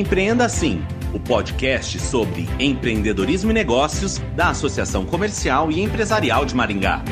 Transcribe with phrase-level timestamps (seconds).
[0.00, 0.82] Empreenda Assim,
[1.12, 7.04] o podcast sobre empreendedorismo e negócios da Associação Comercial e Empresarial de Maringá.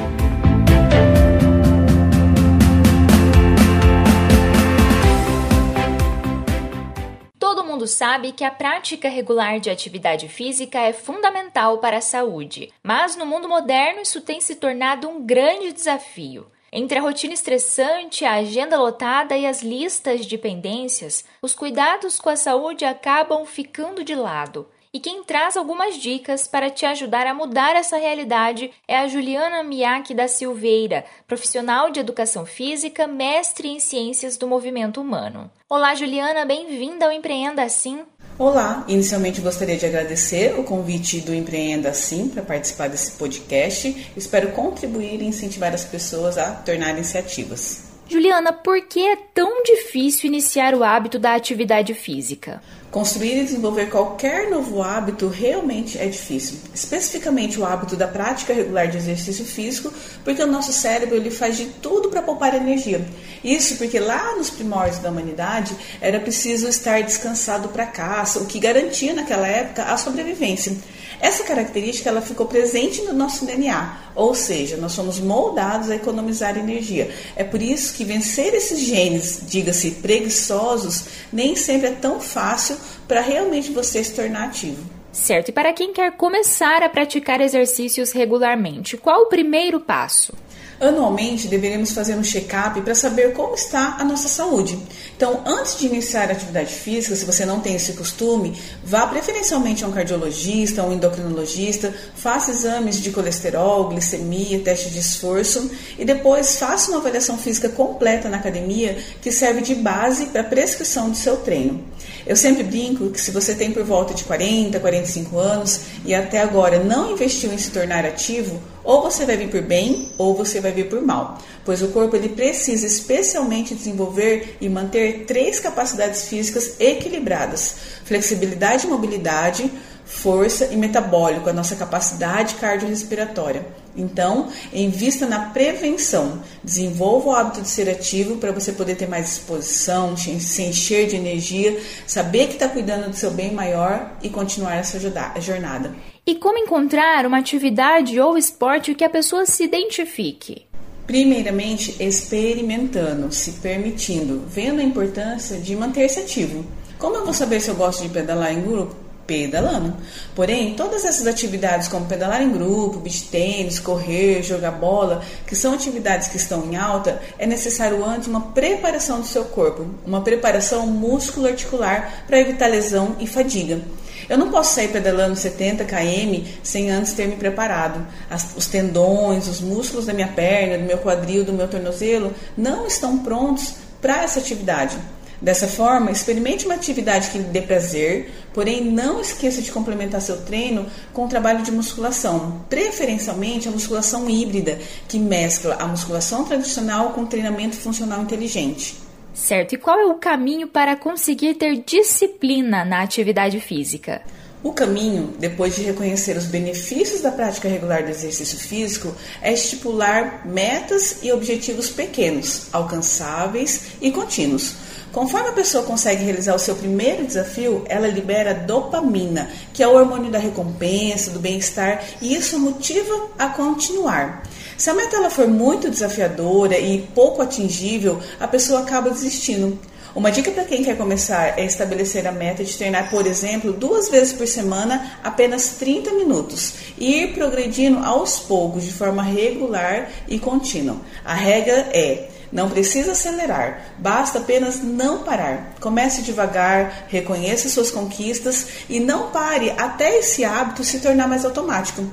[7.38, 12.72] Todo mundo sabe que a prática regular de atividade física é fundamental para a saúde,
[12.82, 16.46] mas no mundo moderno isso tem se tornado um grande desafio.
[16.70, 22.28] Entre a rotina estressante, a agenda lotada e as listas de pendências, os cuidados com
[22.28, 24.68] a saúde acabam ficando de lado.
[24.90, 29.62] E quem traz algumas dicas para te ajudar a mudar essa realidade é a Juliana
[29.62, 35.50] Miyake da Silveira, profissional de educação física, mestre em ciências do movimento humano.
[35.68, 38.00] Olá, Juliana, bem-vinda ao Empreenda Assim.
[38.38, 44.10] Olá, inicialmente gostaria de agradecer o convite do Empreenda Assim para participar desse podcast.
[44.16, 47.88] Espero contribuir e incentivar as pessoas a tornarem-se ativas.
[48.08, 52.62] Juliana, por que é tão difícil iniciar o hábito da atividade física?
[52.90, 58.88] Construir e desenvolver qualquer novo hábito realmente é difícil, especificamente o hábito da prática regular
[58.88, 59.92] de exercício físico,
[60.24, 63.06] porque o nosso cérebro ele faz de tudo para poupar energia.
[63.44, 68.58] Isso porque lá nos primórdios da humanidade era preciso estar descansado para caça, o que
[68.58, 70.74] garantia naquela época a sobrevivência.
[71.20, 76.56] Essa característica ela ficou presente no nosso DNA, ou seja, nós somos moldados a economizar
[76.56, 77.10] energia.
[77.34, 83.20] É por isso que vencer esses genes, diga-se preguiçosos, nem sempre é tão fácil para
[83.20, 84.98] realmente você se tornar ativo.
[85.12, 90.32] Certo, e para quem quer começar a praticar exercícios regularmente, qual o primeiro passo?
[90.80, 94.78] Anualmente deveremos fazer um check-up para saber como está a nossa saúde.
[95.16, 99.84] Então, antes de iniciar a atividade física, se você não tem esse costume, vá preferencialmente
[99.84, 105.68] a um cardiologista, a um endocrinologista, faça exames de colesterol, glicemia, teste de esforço
[105.98, 110.44] e depois faça uma avaliação física completa na academia que serve de base para a
[110.44, 111.84] prescrição do seu treino.
[112.24, 116.40] Eu sempre brinco que se você tem por volta de 40, 45 anos e até
[116.40, 120.62] agora não investiu em se tornar ativo, ou você vai vir por bem ou você
[120.62, 126.26] vai vir por mal, pois o corpo ele precisa especialmente desenvolver e manter três capacidades
[126.26, 129.70] físicas equilibradas: flexibilidade e mobilidade,
[130.06, 133.66] força e metabólico, a nossa capacidade cardiorrespiratória.
[133.94, 136.42] Então, invista na prevenção.
[136.64, 141.16] Desenvolva o hábito de ser ativo para você poder ter mais disposição, se encher de
[141.16, 144.98] energia, saber que está cuidando do seu bem maior e continuar essa
[145.40, 145.92] jornada.
[146.28, 150.66] E como encontrar uma atividade ou esporte que a pessoa se identifique?
[151.06, 156.66] Primeiramente, experimentando, se permitindo, vendo a importância de manter-se ativo.
[156.98, 158.94] Como eu vou saber se eu gosto de pedalar em grupo?
[159.26, 159.96] Pedalando.
[160.34, 165.72] Porém, todas essas atividades, como pedalar em grupo, beach tênis, correr, jogar bola, que são
[165.72, 170.86] atividades que estão em alta, é necessário antes uma preparação do seu corpo, uma preparação
[170.86, 173.80] músculo-articular para evitar lesão e fadiga.
[174.28, 178.06] Eu não posso sair pedalando 70 km sem antes ter me preparado.
[178.28, 182.86] As, os tendões, os músculos da minha perna, do meu quadril, do meu tornozelo não
[182.86, 184.96] estão prontos para essa atividade.
[185.40, 190.38] Dessa forma, experimente uma atividade que lhe dê prazer, porém não esqueça de complementar seu
[190.38, 197.10] treino com o trabalho de musculação, preferencialmente a musculação híbrida, que mescla a musculação tradicional
[197.10, 199.07] com treinamento funcional inteligente.
[199.38, 199.74] Certo.
[199.74, 204.20] E qual é o caminho para conseguir ter disciplina na atividade física?
[204.64, 210.42] O caminho, depois de reconhecer os benefícios da prática regular do exercício físico, é estipular
[210.44, 214.74] metas e objetivos pequenos, alcançáveis e contínuos.
[215.12, 219.94] Conforme a pessoa consegue realizar o seu primeiro desafio, ela libera dopamina, que é o
[219.94, 224.42] hormônio da recompensa, do bem-estar, e isso motiva a continuar.
[224.78, 229.76] Se a meta ela for muito desafiadora e pouco atingível, a pessoa acaba desistindo.
[230.14, 234.08] Uma dica para quem quer começar é estabelecer a meta de treinar, por exemplo, duas
[234.08, 240.38] vezes por semana, apenas 30 minutos, e ir progredindo aos poucos, de forma regular e
[240.38, 240.98] contínua.
[241.24, 245.74] A regra é não precisa acelerar, basta apenas não parar.
[245.80, 252.06] Comece devagar, reconheça suas conquistas e não pare até esse hábito se tornar mais automático.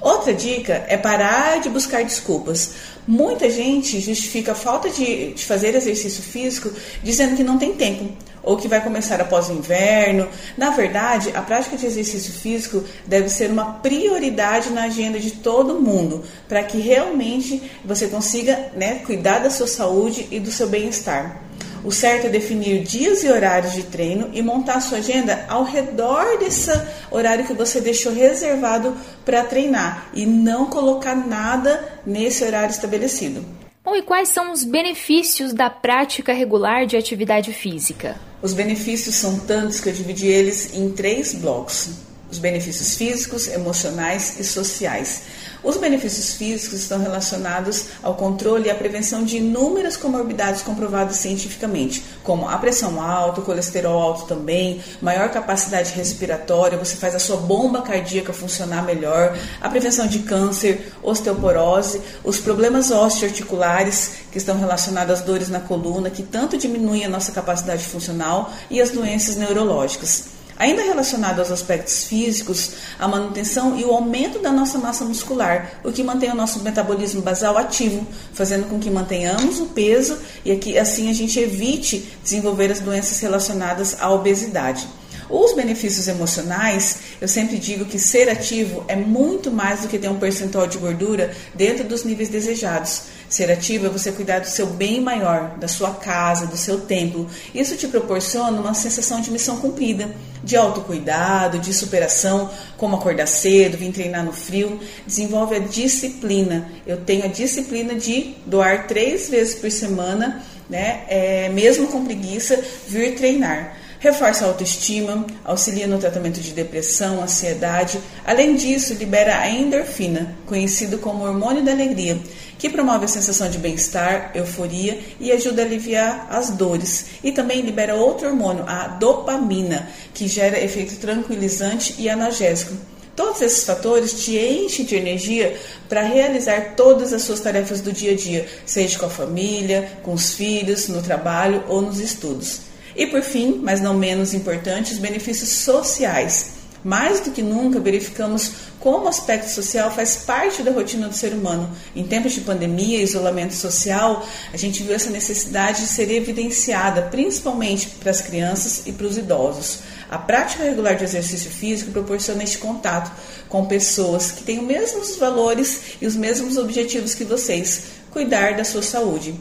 [0.00, 2.72] Outra dica é parar de buscar desculpas.
[3.06, 6.70] Muita gente justifica a falta de, de, fazer exercício físico
[7.02, 8.12] dizendo que não tem tempo
[8.42, 10.28] ou que vai começar após o inverno.
[10.56, 15.80] Na verdade, a prática de exercício físico deve ser uma prioridade na agenda de todo
[15.80, 21.42] mundo para que realmente você consiga né, cuidar da sua saúde e do seu bem-estar.
[21.84, 25.64] O certo é definir dias e horários de treino e montar a sua agenda ao
[25.64, 26.70] redor desse
[27.10, 33.44] horário que você deixou reservado para treinar e não colocar nada nesse horário estabelecido.
[33.84, 38.16] Bom, e quais são os benefícios da prática regular de atividade física?
[38.42, 41.90] Os benefícios são tantos que eu dividi eles em três blocos:
[42.30, 45.22] os benefícios físicos, emocionais e sociais.
[45.62, 52.04] Os benefícios físicos estão relacionados ao controle e à prevenção de inúmeras comorbidades comprovadas cientificamente,
[52.22, 57.38] como a pressão alta, o colesterol alto também, maior capacidade respiratória, você faz a sua
[57.38, 65.18] bomba cardíaca funcionar melhor, a prevenção de câncer, osteoporose, os problemas osteoarticulares que estão relacionados
[65.18, 70.37] às dores na coluna, que tanto diminuem a nossa capacidade funcional, e as doenças neurológicas.
[70.58, 75.92] Ainda relacionado aos aspectos físicos, a manutenção e o aumento da nossa massa muscular, o
[75.92, 80.76] que mantém o nosso metabolismo basal ativo, fazendo com que mantenhamos o peso e aqui,
[80.76, 84.88] assim a gente evite desenvolver as doenças relacionadas à obesidade.
[85.30, 90.08] Os benefícios emocionais, eu sempre digo que ser ativo é muito mais do que ter
[90.08, 93.02] um percentual de gordura dentro dos níveis desejados.
[93.28, 97.28] Ser ativo é você cuidar do seu bem maior, da sua casa, do seu templo.
[97.54, 100.10] Isso te proporciona uma sensação de missão cumprida,
[100.42, 104.80] de autocuidado, de superação, como acordar cedo, vir treinar no frio.
[105.06, 106.70] Desenvolve a disciplina.
[106.86, 112.58] Eu tenho a disciplina de doar três vezes por semana, né, é, mesmo com preguiça,
[112.86, 117.98] vir treinar reforça a autoestima, auxilia no tratamento de depressão, ansiedade.
[118.24, 122.18] Além disso, libera a endorfina, conhecido como hormônio da alegria,
[122.58, 127.06] que promove a sensação de bem-estar, euforia e ajuda a aliviar as dores.
[127.22, 132.74] E também libera outro hormônio, a dopamina, que gera efeito tranquilizante e analgésico.
[133.16, 135.56] Todos esses fatores te enchem de energia
[135.88, 140.12] para realizar todas as suas tarefas do dia a dia, seja com a família, com
[140.12, 142.67] os filhos, no trabalho ou nos estudos.
[142.98, 146.58] E por fim, mas não menos importante, os benefícios sociais.
[146.82, 148.50] Mais do que nunca, verificamos
[148.80, 151.70] como o aspecto social faz parte da rotina do ser humano.
[151.94, 157.02] Em tempos de pandemia e isolamento social, a gente viu essa necessidade de ser evidenciada,
[157.02, 159.78] principalmente para as crianças e para os idosos.
[160.10, 163.12] A prática regular de exercício físico proporciona este contato
[163.48, 168.64] com pessoas que têm os mesmos valores e os mesmos objetivos que vocês, cuidar da
[168.64, 169.36] sua saúde.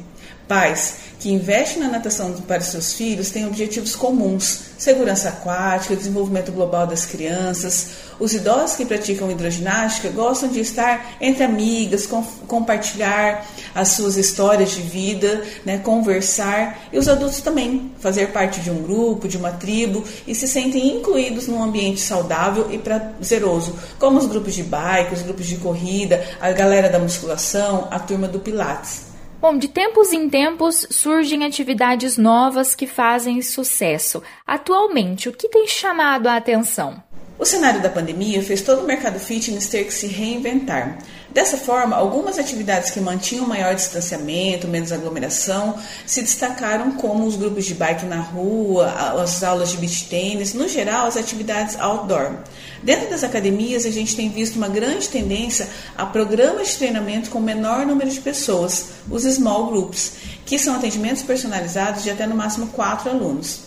[0.48, 6.88] Pais, que investe na natação para seus filhos têm objetivos comuns: segurança aquática, desenvolvimento global
[6.88, 8.08] das crianças.
[8.20, 13.46] Os idosos que praticam hidroginástica gostam de estar entre amigas, com, compartilhar
[13.76, 16.88] as suas histórias de vida, né, conversar.
[16.94, 20.98] E os adultos também, fazer parte de um grupo, de uma tribo e se sentem
[20.98, 26.24] incluídos num ambiente saudável e prazeroso, como os grupos de bike, os grupos de corrida,
[26.40, 29.07] a galera da musculação, a turma do Pilates.
[29.40, 34.24] Bom, de tempos em tempos surgem atividades novas que fazem sucesso.
[34.46, 37.04] Atualmente, o que tem chamado a atenção?
[37.38, 40.98] O cenário da pandemia fez todo o mercado fitness ter que se reinventar.
[41.38, 47.66] Dessa forma, algumas atividades que mantinham maior distanciamento, menos aglomeração, se destacaram como os grupos
[47.66, 48.88] de bike na rua,
[49.22, 52.38] as aulas de beach tênis, no geral, as atividades outdoor.
[52.82, 57.40] Dentro das academias, a gente tem visto uma grande tendência a programas de treinamento com
[57.40, 60.14] menor número de pessoas, os small groups,
[60.44, 63.60] que são atendimentos personalizados de até no máximo quatro alunos.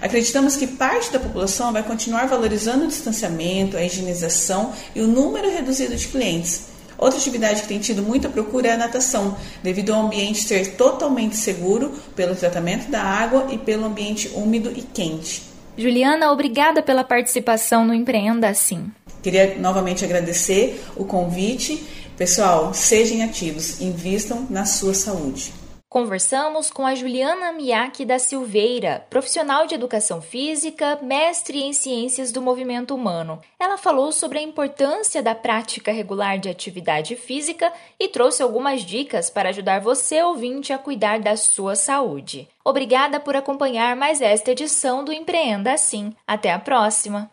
[0.00, 5.50] Acreditamos que parte da população vai continuar valorizando o distanciamento, a higienização e o número
[5.50, 6.77] reduzido de clientes.
[6.98, 11.36] Outra atividade que tem tido muita procura é a natação, devido ao ambiente ser totalmente
[11.36, 15.44] seguro pelo tratamento da água e pelo ambiente úmido e quente.
[15.76, 18.90] Juliana, obrigada pela participação no Empreenda Assim.
[19.22, 21.86] Queria novamente agradecer o convite.
[22.16, 25.52] Pessoal, sejam ativos, invistam na sua saúde.
[25.88, 32.42] Conversamos com a Juliana Miyake da Silveira, profissional de educação física, mestre em ciências do
[32.42, 33.40] movimento humano.
[33.58, 39.30] Ela falou sobre a importância da prática regular de atividade física e trouxe algumas dicas
[39.30, 42.46] para ajudar você, ouvinte, a cuidar da sua saúde.
[42.62, 46.14] Obrigada por acompanhar mais esta edição do Empreenda Assim.
[46.26, 47.30] Até a próxima!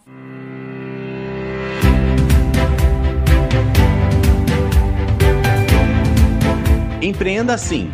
[7.01, 7.93] Empreenda Assim